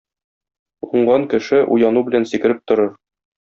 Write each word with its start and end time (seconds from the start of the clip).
Уңган 1.01 1.27
кеше 1.35 1.61
уяну 1.77 2.05
белән 2.11 2.29
сикереп 2.33 2.65
торыр. 2.73 2.93